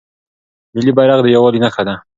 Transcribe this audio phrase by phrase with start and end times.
[0.73, 1.95] ملي بیرغ د یووالي نښه ده.